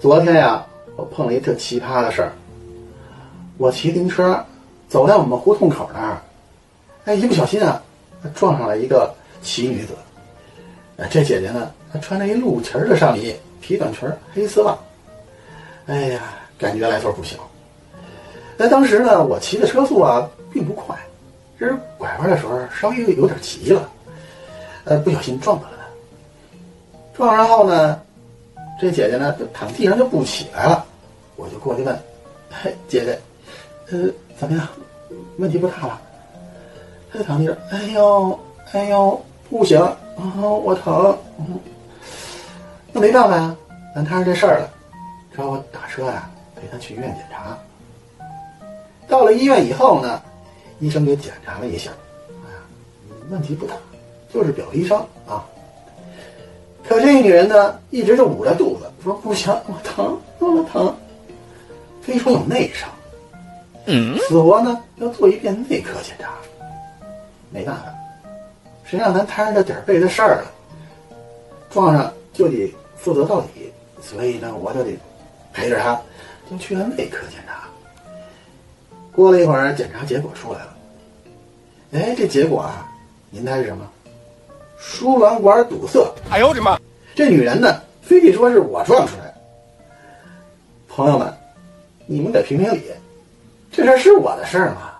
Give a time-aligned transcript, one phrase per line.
[0.00, 0.64] 昨天呀，
[0.96, 2.32] 我碰了一特奇葩的事儿。
[3.58, 4.44] 我骑自行车
[4.88, 6.20] 走在我们胡同口那儿，
[7.06, 7.80] 哎，一不小心啊，
[8.34, 9.94] 撞上了一个奇女子。
[11.10, 14.76] 这姐姐呢，她穿着一露脐的上衣，皮短裙，黑丝袜。
[15.86, 16.20] 哎呀，
[16.58, 17.36] 感觉来头不小。
[18.56, 20.96] 那当时呢，我骑的车速啊并不快，
[21.58, 23.90] 只是拐弯的时候稍微有点急了，
[24.84, 25.84] 呃，不小心撞到了她。
[27.16, 28.00] 撞上后呢，
[28.78, 30.84] 这姐姐呢躺地上就不起来了，
[31.36, 31.98] 我就过去问
[32.50, 33.18] ：“嘿，姐姐。”
[33.90, 34.68] 呃，怎么样？
[35.38, 36.02] 问题不大吧？
[37.12, 38.38] 她就躺地上，哎呦，
[38.72, 39.96] 哎呦，不行啊，
[40.42, 41.16] 我疼。
[42.92, 43.56] 那没办法呀，
[43.94, 44.70] 咱摊上这事儿了，
[45.32, 47.56] 只好我打车呀，陪她去医院检查。
[49.06, 50.20] 到了医院以后呢，
[50.80, 51.92] 医生给检查了一下，
[52.28, 52.58] 哎呀，
[53.30, 53.74] 问题不大，
[54.34, 55.46] 就是表皮伤啊。
[57.22, 60.94] 女人呢，一直就捂着肚子，说不行，我疼，我疼，
[62.00, 62.88] 非说有内伤。
[64.28, 66.32] 死活呢要做一遍内科检查，
[67.50, 67.84] 没办法，
[68.84, 70.50] 谁让咱摊上这点背的事儿了，
[71.70, 74.98] 撞上就得负责到底，所以呢我就得
[75.52, 76.00] 陪着他，
[76.50, 77.68] 就去了内科检查。
[79.12, 80.76] 过了一会儿，检查结果出来了，
[81.92, 82.90] 哎，这结果啊，
[83.30, 83.88] 您猜是什么？
[84.78, 86.04] 输卵管堵塞！
[86.28, 86.78] 哎呦我的妈！
[87.16, 89.34] 这女人呢，非得说是我撞出来的。
[90.86, 91.32] 朋友们，
[92.04, 92.82] 你们得评评理。
[93.72, 94.92] 这事儿是我的事儿吗？